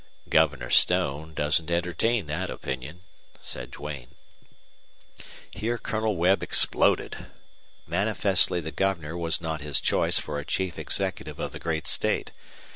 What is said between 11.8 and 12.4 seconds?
state.